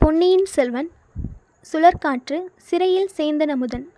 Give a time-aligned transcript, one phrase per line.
[0.00, 0.88] பொன்னியின் செல்வன்
[1.72, 3.88] சுழற்காற்று சிறையில் சேந்தன் அமுதன்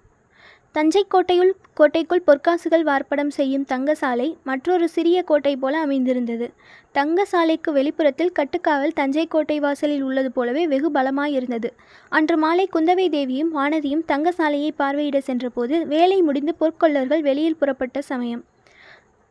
[0.72, 6.52] தஞ்சை கோட்டையுள் கோட்டைக்குள் பொற்காசுகள் வார்ப்படம் செய்யும் தங்கசாலை மற்றொரு சிறிய கோட்டை போல அமைந்திருந்தது.
[6.94, 11.70] தங்கசாலைக்கு வெளிப்புறத்தில் கட்டுக்காவல் தஞ்சை கோட்டை வாசலில் உள்ளது போலவே வெகு பலமாயிருந்தது.
[12.08, 18.44] அன்று மாலை குந்தவை தேவியும் வானதியும் தங்கசாலையை பார்வையிட சென்றபோது வேலை முடிந்து பொற்கொள்ளர்கள் வெளியில் புறப்பட்ட சமயம்.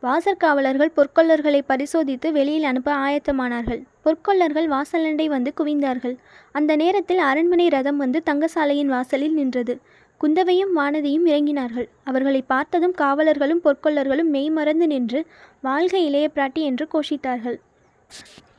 [0.02, 3.82] வாசற்காவலர்கள் பொற்கொள்ளர்களை பரிசோதித்து வெளியில் அனுப்ப ஆயத்தமானார்கள்.
[4.04, 6.16] பொற்கொள்ளர்கள் வாசலண்டை வந்து குவிந்தார்கள்.
[6.52, 9.80] அந்த நேரத்தில் அரண்மனை ரதம் வந்து தங்கசாலையின் வாசலில் நின்றது.
[10.18, 11.88] குந்தவையும் வானதியும் இறங்கினார்கள்.
[12.04, 15.26] அவர்களை பார்த்ததும் காவலர்களும் பொற்கொள்ளர்களும் மெய்மறந்து நின்று
[15.60, 17.58] வாழ்க இளைய பிராட்டி என்று கோஷித்தார்கள்.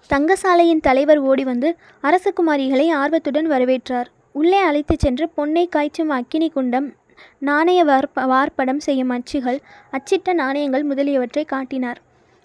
[0.10, 4.10] தங்கசாலையின் தலைவர் ஓடி வந்து அரசகுமாரிகளை ஆர்வத்துடன் வரவேற்றார்.
[4.32, 6.94] உள்ளே அழைத்துச் சென்று பொன்னை காய்ச்சும் அக்கினி குண்டம்
[7.40, 9.60] நாணய வார்ப்ப வார்ப்படம் செய்யும் அச்சுகள்
[9.92, 12.00] அச்சிட்ட நாணயங்கள் முதலியவற்றை காட்டினார்.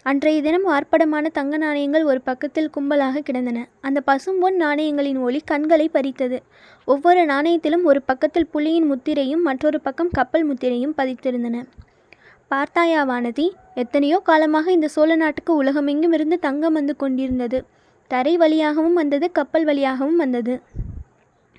[0.09, 3.69] அன்றைய தினம் வார்ப்படமான தங்க நாணயங்கள் ஒரு பக்கத்தில் கும்பலாக கிடந்தன.
[3.81, 6.39] அந்த பசும்பொன் நாணயங்களின் ஒளி கண்களை பறித்தது.
[6.85, 11.65] ஒவ்வொரு நாணயத்திலும் ஒரு பக்கத்தில் புலியின் முத்திரையும் மற்றொரு பக்கம் கப்பல் முத்திரையும் பதித்திருந்தன.
[12.49, 17.61] பார்த்தாயா வானதி எத்தனையோ காலமாக இந்த சோழ நாட்டுக்கு உலகமெங்கும் இருந்து தங்கம் வந்து கொண்டிருந்தது.
[18.11, 20.61] தரை வழியாகவும் வந்தது கப்பல் வழியாகவும் வந்தது.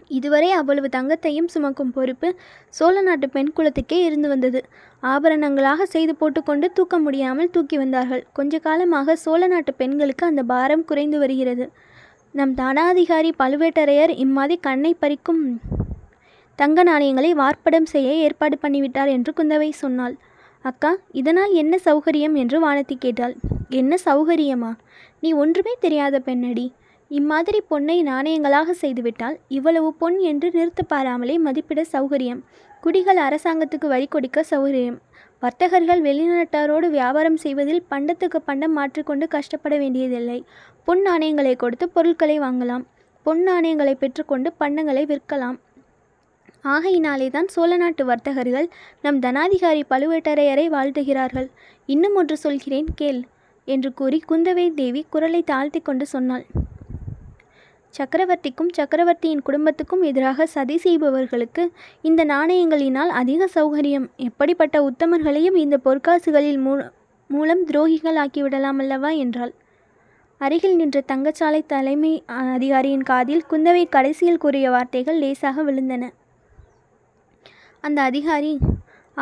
[0.07, 2.35] இதுவரை அவ்வளவு தங்கத்தையும் சுமக்கும் பொறுப்பு
[2.69, 4.63] சோழ நாட்டு பெண் குலத்துக்கே இருந்து வந்தது.
[5.03, 8.23] ஆபரணங்களாக செய்து போட்டுக்கொண்டு தூக்க முடியாமல் தூக்கி வந்தார்கள்.
[8.33, 11.71] கொஞ்ச காலமாக சோழ நாட்டு பெண்களுக்கு அந்த பாரம் குறைந்து வருகிறது.
[12.31, 15.59] நம் தானாதிகாரி பழுவேட்டரையர் இம்மாதிரி கண்ணை பறிக்கும்
[16.55, 20.15] தங்க நாணயங்களை வார்ப்படம் செய்ய ஏற்பாடு பண்ணிவிட்டார் என்று குந்தவை சொன்னாள்.
[20.61, 22.33] அக்கா இதனால் என்ன சௌகரியம்?
[22.33, 23.35] என்று வானத்தி கேட்டாள்.
[23.69, 24.71] என்ன சௌகரியமா?
[25.19, 26.73] நீ ஒன்றுமே தெரியாத பெண்ணடி.
[27.11, 32.41] இம்மாதிரி பொன்னை நாணயங்களாக செய்துவிட்டால் இவ்வளவு பொன் என்று நிறுத்தப்பாராமலே மதிப்பிட சௌகரியம்.
[32.83, 34.97] குடிகள் அரசாங்கத்துக்கு வரி கொடுக்க சௌகரியம்.
[35.43, 40.39] வர்த்தகர்கள் வெளிநாட்டாரோடு வியாபாரம் செய்வதில் பண்டத்துக்கு பண்டம் மாற்றிக்கொண்டு கஷ்டப்பட வேண்டியதில்லை.
[40.83, 42.83] பொன் நாணயங்களை கொடுத்து பொருட்களை வாங்கலாம்.
[43.25, 45.57] பொன் நாணயங்களை பெற்றுக்கொண்டு பண்டங்களை விற்கலாம்.
[46.75, 48.69] ஆகையினாலே தான் சோழ நாட்டு வர்த்தகர்கள்
[49.01, 51.49] நம் தனாதிகாரி பழுவேட்டரையரை வாழ்த்துகிறார்கள்.
[51.85, 53.21] இன்னும் ஒன்று சொல்கிறேன் கேள்
[53.67, 56.45] என்று கூறி குந்தவை தேவி குரலை தாழ்த்தி கொண்டு சொன்னாள்.
[57.89, 61.71] சக்கரவர்த்திக்கும் சக்கரவர்த்தியின் குடும்பத்துக்கும் எதிராக சதி செய்பவர்களுக்கு
[62.01, 64.07] இந்த நாணயங்களினால் அதிக சௌகரியம்.
[64.17, 66.91] எப்படிப்பட்ட உத்தமர்களையும் இந்த பொற்காசுகளில் மூ
[67.27, 69.09] மூலம் துரோகிகள் ஆக்கிவிடலாம் அல்லவா?
[69.09, 69.53] என்றாள்.
[70.37, 76.09] அருகில் நின்ற தங்கச்சாலை தலைமை அதிகாரியின் காதில் குந்தவை கடைசியில் கூறிய வார்த்தைகள் லேசாக விழுந்தன.
[77.81, 78.57] அந்த அதிகாரி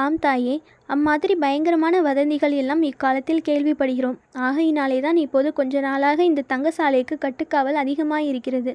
[0.04, 4.18] ஆம் தாயே அம்மாதிரி பயங்கரமான வதந்திகள் எல்லாம் இக்காலத்தில் கேள்விப்படுகிறோம்.
[4.48, 8.72] ஆகையினாலே தான் இப்போது கொஞ்ச நாளாக இந்த தங்கசாலைக்கு கட்டுக்காவல் அதிகமாயிருக்கிறது.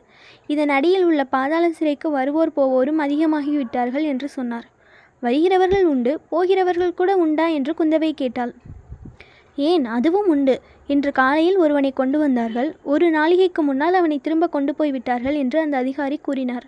[0.46, 4.66] இதன் அடியில் உள்ள பாதாள சிறைக்கு வருவோர் போவோரும் அதிகமாகிவிட்டார்கள் என்று சொன்னார்.
[5.22, 8.54] வருகிறவர்கள் உண்டு போகிறவர்கள் கூட உண்டா என்று குந்தவை கேட்டாள்.
[9.58, 10.56] ஏன் அதுவும் உண்டு
[10.86, 12.70] இன்று காலையில் ஒருவனை கொண்டு வந்தார்கள்.
[12.92, 16.66] ஒரு நாளிகைக்கு முன்னால் அவனை திரும்ப கொண்டு போய் விட்டார்கள் என்று அந்த அதிகாரி கூறினார்.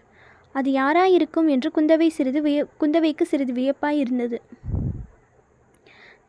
[0.53, 4.41] அது யாராயிருக்கும் என்று குந்தவை சிறிது விய குந்தவைக்கு சிறிது வியப்பாய் இருந்தது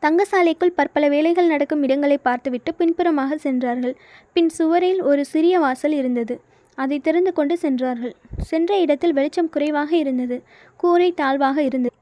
[0.02, 3.94] தங்கசாலைக்குள் பற்பல வேலைகள் நடக்கும் இடங்களை பார்த்துவிட்டு பின்புறமாக சென்றார்கள்.
[4.32, 6.40] பின் சுவரில் ஒரு சிறிய வாசல் இருந்தது.
[6.78, 8.14] அதை திறந்து கொண்டு சென்றார்கள்.
[8.42, 10.42] சென்ற இடத்தில் வெளிச்சம் குறைவாக இருந்தது.
[10.76, 11.94] கூரை தாழ்வாக இருந்தது.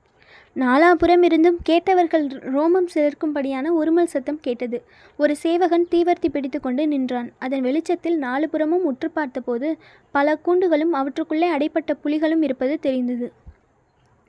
[0.57, 4.83] நாலாபுறம் இருந்தும் கேட்டவர்கள் ரோமம் சிலிர்க்கும்படியான உருமல் சத்தம் கேட்டது.
[5.17, 7.31] ஒரு சேவகன் தீவர்த்தி பிடித்து கொண்டு நின்றான்.
[7.39, 9.77] அதன் வெளிச்சத்தில் நாலு புறமும் உற்று பார்த்தபோது
[10.11, 13.33] பல கூண்டுகளும் அவற்றுக்குள்ளே அடைப்பட்ட புலிகளும் இருப்பது தெரிந்தது.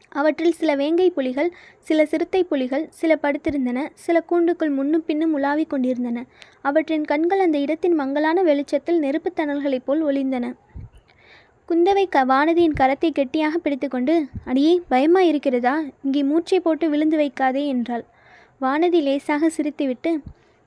[0.09, 6.25] அவற்றில் சில வேங்கை புலிகள் சில சிறுத்தை புலிகள் சில படுத்திருந்தன சில கூண்டுக்குள் முன்னும் பின்னும் உலாவிக் கொண்டிருந்தன.
[6.61, 10.53] அவற்றின் கண்கள் அந்த இடத்தின் மங்கலான வெளிச்சத்தில் நெருப்புத் தணல்களைப் போல் ஒளிந்தன
[11.73, 15.83] குந்தவை க வானதியின் கரத்தை கெட்டியாக பிடித்துக்கொண்டு அடியே பயமா இருக்கிறதா?
[16.03, 18.03] இங்கே மூச்சை போட்டு விழுந்து வைக்காதே என்றாள்.
[18.61, 20.11] வானதி லேசாக சிரித்துவிட்டு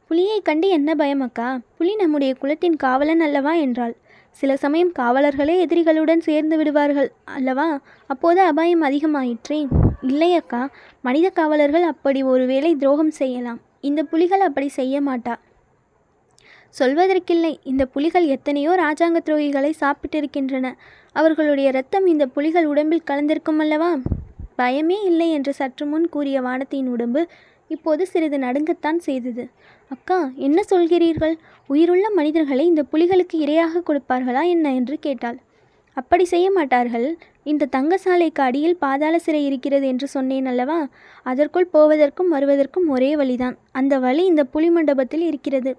[0.06, 1.60] புலியை கண்டு என்ன பயம் அக்கா?
[1.78, 3.52] புலி நம்முடைய குலத்தின் காவலன் அல்லவா?
[3.52, 3.94] என்றாள்.
[4.30, 7.80] சில சமயம் காவலர்களே எதிரிகளுடன் சேர்ந்து விடுவார்கள் அல்லவா?
[8.06, 9.68] அப்போது அபாயம் அதிகமாயிற்றே.
[10.02, 10.68] இல்லையக்கா
[11.02, 13.60] மனித காவலர்கள் அப்படி ஒருவேளை துரோகம் செய்யலாம்.
[13.80, 15.36] இந்த புலிகள் அப்படி செய்ய மாட்டா.
[16.78, 17.58] சொல்வதற்கில்லை.
[17.62, 20.72] இந்த புலிகள் எத்தனையோ ராஜாங்க துரோகிகளை சாப்பிட்டிருக்கின்றன.
[21.12, 23.96] அவர்களுடைய இரத்தம் இந்த புலிகள் உடம்பில் கலந்திருக்கும் அல்லவா?
[24.58, 27.26] பயமே இல்லை என்று சற்று முன் கூறிய வானத்தின் உடம்பு
[27.68, 29.48] இப்போது சிறிது நடுங்கத்தான் செய்தது.
[29.88, 31.34] அக்கா என்ன சொல்கிறீர்கள்?
[31.66, 34.74] உயிருள்ள மனிதர்களை இந்த புலிகளுக்கு இரையாக கொடுப்பார்களா என்ன?
[34.74, 35.38] என்று கேட்டாள்.
[35.94, 37.18] அப்படி செய்ய மாட்டார்கள்.
[37.42, 40.88] இந்த தங்கசாலைக்கு அடியில் பாதாள சிறை இருக்கிறது என்று சொன்னேன் அல்லவா?
[41.22, 43.56] அதற்குள் போவதற்கும் வருவதற்கும் ஒரே வழிதான்.
[43.72, 45.72] அந்த வழி இந்த புலி மண்டபத்தில் இருக்கிறது.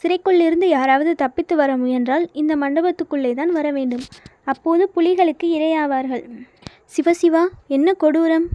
[0.00, 4.04] சிறைக்குள்ளிருந்து யாராவது தப்பித்து வர முயன்றால் இந்த மண்டபத்துக்குள்ளே தான் வர வேண்டும்.
[4.44, 6.24] அப்போது புலிகளுக்கு இரையாவார்கள்.
[6.94, 8.46] சிவசிவா என்ன கொடூரம்?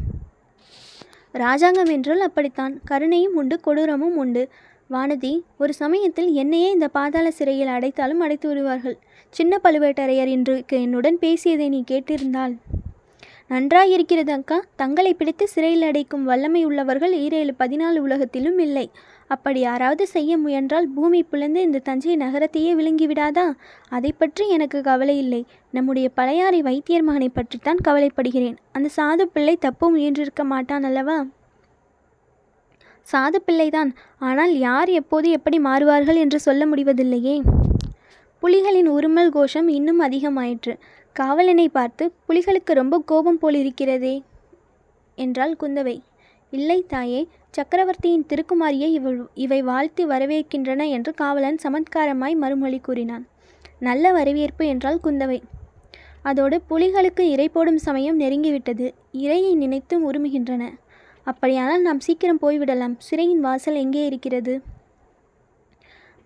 [1.32, 2.74] ராஜாங்கம் என்றால் அப்படித்தான்.
[2.90, 4.44] கருணையும் உண்டு கொடூரமும் உண்டு.
[4.90, 8.98] வானதி ஒரு சமயத்தில் என்னையே இந்த பாதாள சிறையில் அடைத்தாலும் அடைத்து விடுவார்கள்.
[9.30, 12.54] சின்ன பழுவேட்டரையர் இன்று என்னுடன் பேசியதை நீ கேட்டிருந்தால்.
[13.50, 18.84] நன்றாயிருக்கிறது அக்கா தங்களை பிடித்து சிறையில் அடைக்கும் வல்லமை உள்ளவர்கள் ஈரேழு பதினாலு உலகத்திலும் இல்லை.
[19.28, 23.46] அப்படி யாராவது செய்ய முயன்றால் பூமி பிளந்து இந்த தஞ்சை நகரத்தையே விழுங்கிவிடாதா?
[23.90, 25.46] அதை பற்றி எனக்கு கவலை இல்லை.
[25.72, 28.58] நம்முடைய பழையாறை வைத்தியர் மகனை பற்றித்தான் கவலைப்படுகிறேன்.
[28.72, 31.18] அந்த சாது பிள்ளை தப்ப முயன்றிருக்க மாட்டான் அல்லவா?
[33.08, 33.92] சாது பிள்ளைதான்.
[34.20, 37.38] ஆனால் யார் எப்போது எப்படி மாறுவார்கள் என்று சொல்ல முடிவதில்லையே.
[38.44, 40.74] புலிகளின் உருமல் கோஷம் இன்னும் அதிகமாயிற்று.
[41.20, 44.16] காவலனை பார்த்து புலிகளுக்கு ரொம்ப கோபம் போலிருக்கிறதே
[45.18, 45.96] என்றாள் குந்தவை.
[46.54, 47.22] இல்லை தாயே
[47.52, 53.26] சக்கரவர்த்தியின் திருக்குமாரியை இவள் இவை வாழ்த்தி வரவேற்கின்றன என்று காவலன் சமத்காரமாய் மறுமொழி கூறினான்.
[53.80, 55.40] நல்ல வரவேற்பு என்றால் குந்தவை.
[56.22, 58.88] அதோடு புலிகளுக்கு இறை போடும் சமயம் நெருங்கிவிட்டது.
[59.24, 60.64] இறையை நினைத்தும் உருமுகின்றன.
[61.24, 62.96] அப்படியானால் நாம் சீக்கிரம் போய்விடலாம்.
[62.98, 64.56] சிறையின் வாசல் எங்கே இருக்கிறது?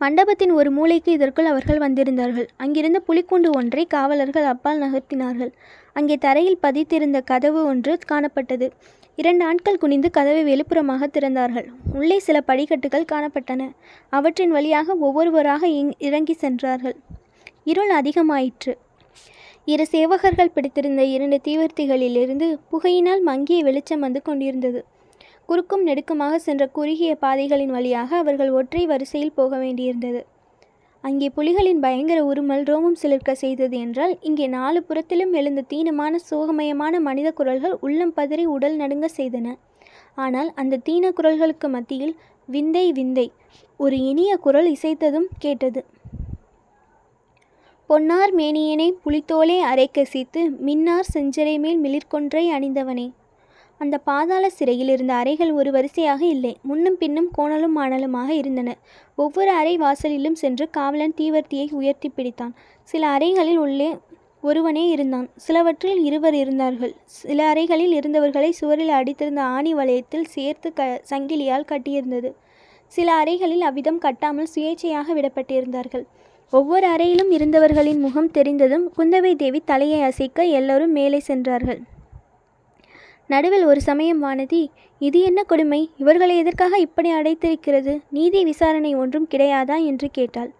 [0.01, 2.47] மண்டபத்தின் ஒரு மூலைக்கு இதற்குள் அவர்கள் வந்திருந்தார்கள்.
[2.57, 5.51] அங்கிருந்த புலிக்கூண்டு ஒன்றை காவலர்கள் அப்பால் நகர்த்தினார்கள்.
[5.97, 8.67] அங்கே தரையில் பதித்திருந்த கதவு ஒன்று காணப்பட்டது.
[9.15, 11.67] இரண்டு ஆட்கள் குனிந்து கதவை வெளிப்புறமாக திறந்தார்கள்.
[11.93, 13.67] உள்ளே சில படிக்கட்டுகள் காணப்பட்டன.
[14.09, 15.67] அவற்றின் வழியாக ஒவ்வொருவராக
[16.09, 16.95] இறங்கி சென்றார்கள்.
[17.71, 18.73] இருள் அதிகமாயிற்று.
[19.65, 24.81] இரு சேவகர்கள் பிடித்திருந்த இரண்டு தீவர்த்திகளிலிருந்து புகையினால் மங்கிய வெளிச்சம் வந்து கொண்டிருந்தது.
[25.51, 30.21] குறுக்கும் நெடுக்குமாக சென்ற குறுகிய பாதைகளின் வழியாக அவர்கள் ஒற்றை வரிசையில் போக வேண்டியிருந்தது.
[31.03, 37.29] அங்கே புலிகளின் பயங்கர உருமல் ரோமம் சிலிர்க்க செய்தது என்றால் இங்கே நாலு புறத்திலும் எழுந்த தீனமான சோகமயமான மனித
[37.39, 39.55] குரல்கள் உள்ளம் பதறி உடல் நடுங்க செய்தன.
[40.15, 42.15] ஆனால் அந்த தீன குரல்களுக்கு மத்தியில்
[42.49, 43.27] விந்தை விந்தை
[43.79, 45.83] ஒரு இனிய குரல் இசைத்ததும் கேட்டது.
[47.89, 53.07] பொன்னார் மேனியனை புலித்தோலே அரை கசித்து மின்னார் செஞ்சரை மேல் மிளிர்கொன்றை அணிந்தவனே.
[53.81, 56.51] அந்த பாதாள சிறையில் இருந்த அறைகள் ஒரு வரிசையாக இல்லை.
[56.61, 58.69] முன்னும் பின்னும் கோணலும் மாணலுமாக இருந்தன.
[59.15, 62.53] ஒவ்வொரு அறை வாசலிலும் சென்று காவலன் தீவர்த்தியை உயர்த்தி பிடித்தான்.
[62.83, 63.89] சில அறைகளில் உள்ளே
[64.41, 65.27] ஒருவனே இருந்தான்.
[65.35, 66.93] சிலவற்றில் இருவர் இருந்தார்கள்.
[67.05, 72.31] சில அறைகளில் இருந்தவர்களை சுவரில் அடித்திருந்த ஆணி வளையத்தில் சேர்த்து க சங்கிலியால் கட்டியிருந்தது.
[72.91, 76.05] சில அறைகளில் அவ்விதம் கட்டாமல் சுயேட்சையாக விடப்பட்டிருந்தார்கள்.
[76.53, 81.81] ஒவ்வொரு அறையிலும் இருந்தவர்களின் முகம் தெரிந்ததும் குந்தவை தேவி தலையை அசைக்க எல்லோரும் மேலே சென்றார்கள்.
[83.33, 84.61] நடுவில் ஒரு சமயம் வானதி
[85.01, 85.79] இது என்ன கொடுமை?
[86.01, 87.93] இவர்களை எதற்காக இப்படி அடைத்திருக்கிறது?
[88.17, 89.77] நீதி விசாரணை ஒன்றும் கிடையாதா?
[89.89, 90.51] என்று கேட்டாள்.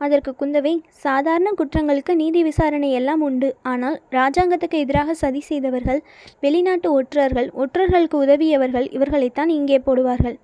[0.00, 0.72] அதற்கு குந்தவை
[1.04, 3.48] சாதாரண குற்றங்களுக்கு நீதி விசாரணை எல்லாம் உண்டு.
[3.72, 6.00] ஆனால் ராஜாங்கத்துக்கு எதிராக சதி செய்தவர்கள்
[6.44, 10.36] வெளிநாட்டு ஒற்றர்கள் ஒற்றர்களுக்கு உதவியவர்கள் இவர்களைத்தான் இங்கே போடுவார்கள்.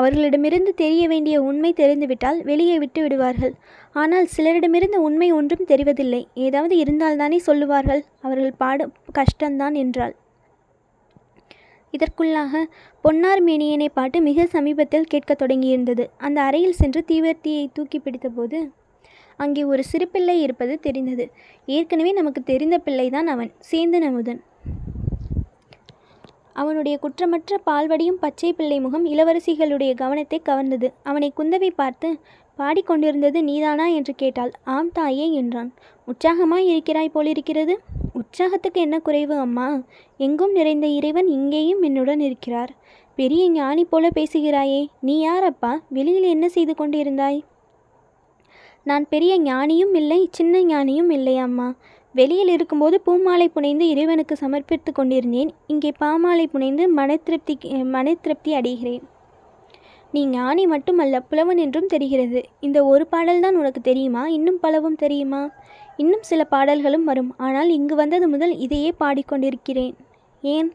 [0.00, 3.54] அவர்களிடமிருந்து தெரிய வேண்டிய உண்மை தெரிந்துவிட்டால் வெளியே விட்டு விடுவார்கள்.
[4.02, 6.22] ஆனால் சிலரிடமிருந்து உண்மை ஒன்றும் தெரிவதில்லை.
[6.46, 8.04] ஏதாவது இருந்தால்தானே சொல்லுவார்கள்.
[8.26, 10.14] அவர்கள் பாடும் கஷ்டம்தான் என்றாள்.
[11.96, 12.62] இதற்குள்ளாக
[13.02, 16.04] பொன்னார் மேனியனை பாட்டு மிக சமீபத்தில் கேட்கத் தொடங்கியிருந்தது.
[16.18, 18.60] அந்த அறையில் சென்று தீவர்த்தியை தூக்கி பிடித்தபோது
[19.36, 21.30] அங்கே ஒரு சிறு பிள்ளை இருப்பது தெரிந்தது.
[21.66, 24.42] ஏற்கனவே நமக்கு தெரிந்த பிள்ளைதான் அவன் சேந்தன் அமுதன்.
[26.52, 30.88] அவனுடைய குற்றமற்ற பால்வடியும் பச்சை பிள்ளை முகம் இளவரசிகளுடைய கவனத்தை கவர்ந்தது.
[31.02, 32.18] அவனை குந்தவை பார்த்து
[32.58, 34.50] பாடிக்கொண்டிருந்தது நீதானா என்று கேட்டாள்.
[34.64, 35.70] ஆம் தாயே என்றான்.
[36.08, 37.74] உற்சாகமாய் இருக்கிறாய் போலிருக்கிறது.
[38.12, 39.80] உற்சாகத்துக்கு என்ன குறைவு அம்மா?
[40.16, 42.72] எங்கும் நிறைந்த இறைவன் இங்கேயும் என்னுடன் இருக்கிறார்.
[43.14, 44.86] பெரிய ஞானி போல பேசுகிறாயே.
[45.00, 47.40] நீ யார் அப்பா வெளியில் என்ன செய்து கொண்டிருந்தாய்?
[48.82, 51.74] நான் பெரிய ஞானியும் இல்லை சின்ன ஞானியும் இல்லை அம்மா.
[52.14, 55.50] வெளியில் இருக்கும்போது பூமாலை புனைந்து இறைவனுக்கு சமர்ப்பித்து கொண்டிருந்தேன்.
[55.66, 59.04] இங்கே பாமாலை புனைந்து மன திருப்தி மன திருப்தி அடைகிறேன்.
[60.14, 62.40] நீ ஞானி மட்டுமல்ல புலவன் என்றும் தெரிகிறது.
[62.60, 64.22] இந்த ஒரு பாடல்தான் உனக்கு தெரியுமா?
[64.28, 65.40] இன்னும் பலவும் தெரியுமா?
[65.96, 67.34] இன்னும் சில பாடல்களும் வரும்.
[67.36, 69.94] ஆனால் இங்கு வந்தது முதல் இதையே பாடிக்கொண்டிருக்கிறேன்.
[70.42, 70.72] ஏன்?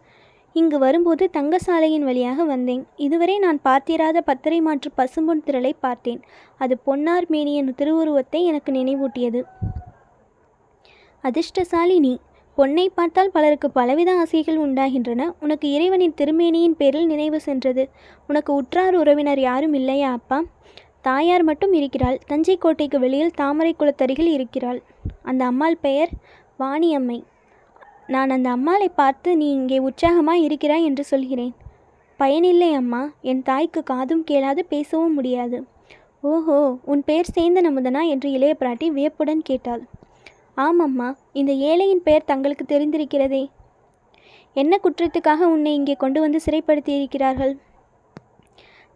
[0.53, 2.83] இங்கு வரும்போது தங்கசாலையின் வழியாக வந்தேன்.
[2.95, 6.21] இதுவரை நான் பார்த்திராத பத்தரை மாற்று பசும்பொன் திரளை பார்த்தேன்.
[6.57, 9.41] அது பொன்னார் மேனியன் திருவுருவத்தை எனக்கு நினைவூட்டியது.
[11.23, 12.13] அதிர்ஷ்டசாலி நீ.
[12.59, 15.33] பொன்னை பார்த்தால் பலருக்கு பலவித ஆசைகள் உண்டாகின்றன.
[15.39, 17.89] உனக்கு இறைவனின் திருமேனியின் பேரில் நினைவு சென்றது.
[18.27, 20.43] உனக்கு உற்றார் உறவினர் யாரும் இல்லையா அப்பா?
[21.01, 22.17] தாயார் மட்டும் இருக்கிறாள்.
[22.27, 24.81] தஞ்சை கோட்டைக்கு வெளியில் தாமரை குளத்தருகில் இருக்கிறாள்.
[25.21, 26.09] அந்த அம்மாள் பெயர்
[26.59, 27.23] வாணியம்மை.
[28.07, 31.53] நான் அந்த அம்மாளை பார்த்து நீ இங்கே உற்சாகமாக இருக்கிறாய் என்று சொல்கிறேன்.
[32.17, 33.11] பயனில்லை அம்மா.
[33.21, 35.59] என் தாய்க்கு காதும் கேளாது பேசவும் முடியாது.
[36.21, 38.03] ஓஹோ உன் பெயர் சேந்தன் அமுதனா?
[38.07, 39.83] என்று இளைய பிராட்டி வியப்புடன் கேட்டாள்.
[40.65, 41.07] ஆமம்மா
[41.39, 43.43] இந்த ஏழையின் பெயர் தங்களுக்கு தெரிந்திருக்கிறதே.
[44.55, 47.53] என்ன குற்றத்துக்காக உன்னை இங்கே கொண்டு வந்து சிறைப்படுத்தியிருக்கிறார்கள்?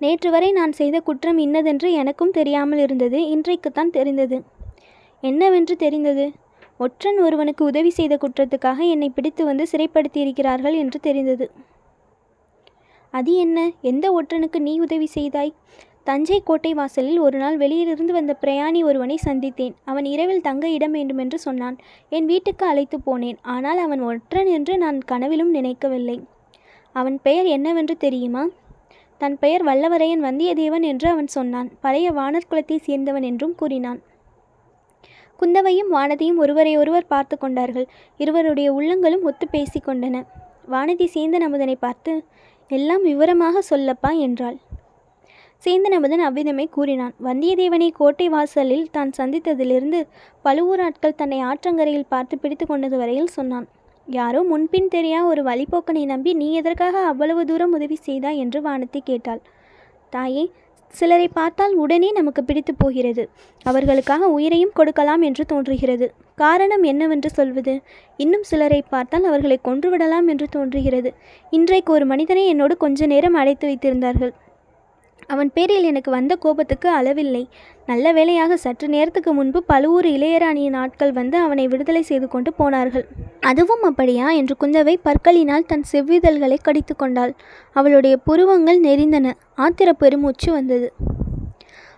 [0.02, 4.38] நேற்று வரை நான் செய்த குற்றம் இன்னதென்று எனக்கும் தெரியாமல் இருந்தது இன்றைக்குத்தான் தெரிந்தது.
[5.24, 6.26] என்னவென்று தெரிந்தது?
[6.78, 11.46] ஒற்றன் ஒருவனுக்கு உதவி செய்த குற்றத்துக்காக என்னை பிடித்து வந்து சிறைப்படுத்தியிருக்கிறார்கள் என்று தெரிந்தது.
[13.14, 13.58] அது என்ன?
[13.82, 15.54] எந்த ஒற்றனுக்கு நீ உதவி செய்தாய்?
[16.08, 19.76] தஞ்சை கோட்டை வாசலில் ஒரு நாள் வெளியிலிருந்து வந்த பிரயாணி ஒருவனை சந்தித்தேன்.
[19.92, 21.78] அவன் இரவில் தங்க இடம் வேண்டுமென்று சொன்னான்.
[22.10, 23.38] என் வீட்டுக்கு அழைத்து போனேன்.
[23.54, 26.18] ஆனால் அவன் ஒற்றன் என்று நான் கனவிலும் நினைக்கவில்லை.
[26.96, 28.44] அவன் பெயர் என்னவென்று தெரியுமா?
[29.22, 31.70] தன் பெயர் வல்லவரையன் வந்தியத்தேவன் என்று அவன் சொன்னான்.
[31.86, 34.02] பழைய வானர் குலத்தை சேர்ந்தவன் என்றும் கூறினான்.
[35.40, 37.88] குந்தவையும் வானதியும் ஒருவரை ஒருவர் பார்த்து கொண்டார்கள்.
[38.20, 40.26] இருவருடைய உள்ளங்களும் ஒத்து பேசிக்கொண்டன
[40.74, 42.12] வானதி சேந்தன் அமுதனை பார்த்து
[42.72, 44.58] எல்லாம் விவரமாக சொல்லப்பா என்றாள்.
[45.64, 47.14] சேந்தனமுதன் அவ்விதமே கூறினான்.
[47.28, 50.00] வந்தியத்தேவனை கோட்டை வாசலில் தான் சந்தித்ததிலிருந்து
[50.46, 53.68] பழுவூர் ஆட்கள் தன்னை ஆற்றங்கரையில் பார்த்து பிடித்து கொண்டது வரையில் சொன்னான்.
[54.08, 59.42] யாரோ முன்பின் தெரியா ஒரு வழிபோக்கனை நம்பி நீ எதற்காக அவ்வளவு தூரம் உதவி செய்தாய் என்று வானத்தை கேட்டாள்.
[60.14, 60.44] தாயே
[60.94, 63.24] சிலரை பார்த்தால் உடனே நமக்கு பிடித்து போகிறது.
[63.66, 66.08] அவர்களுக்காக உயிரையும் கொடுக்கலாம் என்று தோன்றுகிறது.
[66.44, 67.74] காரணம் என்னவென்று சொல்வது?
[68.24, 71.12] இன்னும் சிலரை பார்த்தால் அவர்களை கொன்றுவிடலாம் என்று தோன்றுகிறது.
[71.58, 74.34] இன்றைக்கு ஒரு மனிதனை என்னோடு கொஞ்ச நேரம் அடைத்து வைத்திருந்தார்கள்.
[75.28, 77.48] அவன் பேரில் எனக்கு வந்த கோபத்துக்கு அளவில்லை.
[77.86, 83.08] நல்ல வேளையாக சற்று நேரத்துக்கு முன்பு பழுவூர் இளையராணியின் ஆட்கள் வந்து அவனை விடுதலை செய்து கொண்டு போனார்கள்.
[83.40, 84.32] அதுவும் அப்படியா?
[84.32, 87.34] என்று குந்தவை பற்களினால் தன் செவ்விதழ்களை கடித்து கொண்டாள்.
[87.72, 90.94] அவளுடைய புருவங்கள் நெறிந்தன ஆத்திர பெருமூச்சு வந்தது.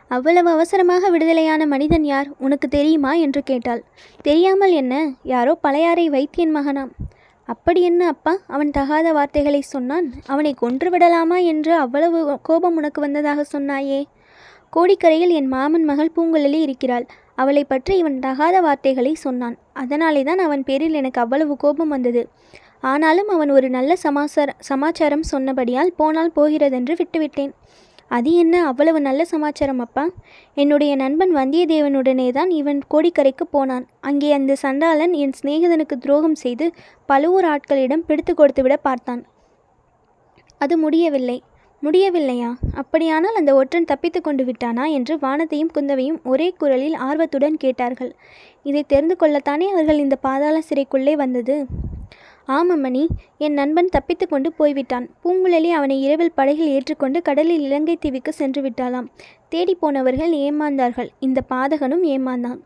[0.07, 2.27] அவ்வளவு அவசரமாக விடுதலையான மனிதன் யார்?
[2.37, 3.13] உனக்கு தெரியுமா?
[3.13, 3.83] என்று கேட்டாள்.
[4.21, 5.11] தெரியாமல் என்ன?
[5.23, 6.89] யாரோ பழையாறை வைத்தியன் மகனாம்.
[7.47, 8.31] அப்படி என்ன அப்பா?
[8.47, 10.07] அவன் தகாத வார்த்தைகளை சொன்னான்.
[10.27, 13.99] அவனை கொன்று விடலாமா என்று அவ்வளவு கோபம் உனக்கு வந்ததாக சொன்னாயே.
[14.73, 17.05] கோடிக்கரையில் என் மாமன் மகள் பூங்குழலி இருக்கிறாள்.
[17.35, 19.55] அவளை பற்றி இவன் தகாத வார்த்தைகளை சொன்னான்.
[19.73, 22.23] அதனாலே தான் அவன் பேரில் எனக்கு அவ்வளவு கோபம் வந்தது.
[22.91, 27.53] ஆனாலும் அவன் ஒரு நல்ல சமாசார சமாச்சாரம் சொன்னபடியால் போனால் போகிறதென்று விட்டுவிட்டேன்.
[28.11, 30.03] அது என்ன அவ்வளவு நல்ல சமாச்சாரம் அப்பா?
[30.53, 33.85] என்னுடைய நண்பன் வந்தியத்தேவனுடனே தான் இவன் கோடிக்கரைக்கு போனான்.
[33.99, 36.67] அங்கே அந்த சண்டாளன் என் சிநேகிதனுக்கு துரோகம் செய்து
[37.05, 39.23] பழுவூர் ஆட்களிடம் பிடித்து கொடுத்துவிட பார்த்தான்.
[40.57, 41.43] அது முடியவில்லை.
[41.83, 42.51] முடியவில்லையா?
[42.71, 48.15] அப்படியானால் அந்த ஒற்றன் தப்பித்து கொண்டு விட்டானா என்று வானத்தையும் குந்தவையும் ஒரே குரலில் ஆர்வத்துடன் கேட்டார்கள்.
[48.63, 51.65] இதை தெரிந்து கொள்ளத்தானே அவர்கள் இந்த பாதாள சிறைக்குள்ளே வந்தது?
[52.45, 53.07] ஆமாம் மணி.
[53.37, 55.09] என் நண்பன் தப்பித்து கொண்டு போய்விட்டான்.
[55.23, 59.07] பூங்குழலி அவனை இரவில் படகில் ஏற்றுக்கொண்டு கடலில் இலங்கை தீவுக்கு சென்று விட்டாளாம்.
[59.49, 61.09] தேடிப்போனவர்கள் ஏமாந்தார்கள்.
[61.19, 62.59] இந்த பாதகனும் ஏமாந்தான்.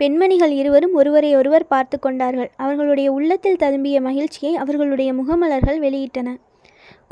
[0.00, 2.50] பெண்மணிகள் இருவரும் ஒருவரை ஒருவர் பார்த்து கொண்டார்கள்.
[2.56, 6.34] அவர்களுடைய உள்ளத்தில் ததும்பிய மகிழ்ச்சியை அவர்களுடைய முகமலர்கள் வெளியிட்டன.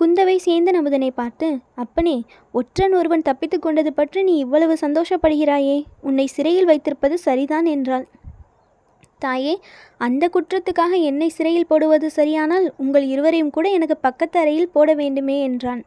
[0.01, 5.85] குந்தவை சேந்தன் அமுதனை பார்த்து அப்பனே ஒற்றன் ஒருவன் தப்பித்து கொண்டது பற்றி நீ இவ்வளவு சந்தோஷப்படுகிறாயே.
[6.01, 8.07] உன்னை சிறையில் வைத்திருப்பது சரிதான் என்றாள்.
[9.27, 9.55] தாயே
[10.07, 15.83] அந்த குற்றத்துக்காக என்னை சிறையில் போடுவது சரியானால் உங்கள் இருவரையும் கூட எனக்கு பக்கத்து அறையில் போட வேண்டுமே என்றான்.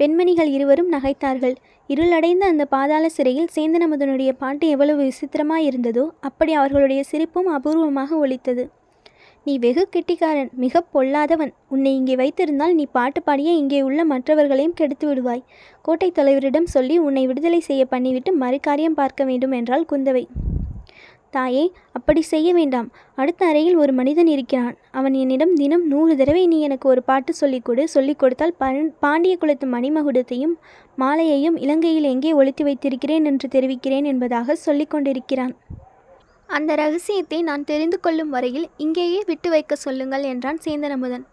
[0.00, 1.54] பெண்மணிகள் இருவரும் நகைத்தார்கள்.
[1.90, 8.64] இருளடைந்த அந்த பாதாள சிறையில் சேந்தனமுதனுடைய பாட்டு எவ்வளவு விசித்திரமாய் இருந்ததோ அப்படி அவர்களுடைய சிரிப்பும் அபூர்வமாக ஒலித்தது.
[9.46, 11.52] நீ வெகு கெட்டிக்காரன் மிக பொல்லாதவன்.
[11.74, 15.42] உன்னை இங்கே வைத்திருந்தால் நீ பாட்டு பாடிய இங்கே உள்ள மற்றவர்களையும் கெடுத்து விடுவாய்.
[15.86, 20.24] கோட்டை தலைவரிடம் சொல்லி உன்னை விடுதலை செய்ய பண்ணிவிட்டு மறுகாரியம் பார்க்க வேண்டும் என்றாள் குந்தவை.
[21.30, 22.88] தாயே அப்படி செய்ய வேண்டாம்.
[23.14, 24.76] அடுத்த அறையில் ஒரு மனிதன் இருக்கிறான்.
[24.90, 27.88] அவன் என்னிடம் தினம் நூறு தடவை நீ எனக்கு ஒரு பாட்டு சொல்லிக் கொடு.
[27.88, 30.54] சொல்லிக் கொடுத்தால் பன் பாண்டிய குலத்து மணிமகுடத்தையும்
[30.98, 35.54] மாலையையும் இலங்கையில் எங்கே ஒழித்து வைத்திருக்கிறேன் என்று தெரிவிக்கிறேன் என்பதாக சொல்லிக் கொண்டிருக்கிறான்.
[36.46, 41.26] அந்த ரகசியத்தை நான் தெரிந்து கொள்ளும் வரையில் இங்கேயே விட்டு வைக்க சொல்லுங்கள் என்றான் சேந்தனமுதன்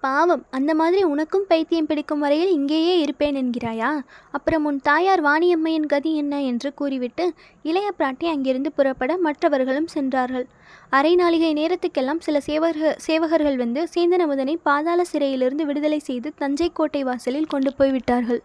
[0.00, 4.00] பாவம் அந்த மாதிரி உனக்கும் பைத்தியம் பிடிக்கும் வரையில் இங்கேயே இருப்பேன் என்கிறாயா?
[4.30, 6.42] அப்புறம் உன் தாயார் வாணியம்மையின் கதி என்ன?
[6.42, 10.46] என்று கூறிவிட்டு இளைய பிராட்டி அங்கிருந்து புறப்பட மற்றவர்களும் சென்றார்கள்.
[10.90, 17.46] அரை நாளிகை நேரத்துக்கெல்லாம் சில சேவக சேவகர்கள் வந்து சேந்தனமுதனை பாதாள சிறையிலிருந்து விடுதலை செய்து தஞ்சை கோட்டை வாசலில்
[17.46, 18.42] கொண்டு போய்விட்டார்கள்.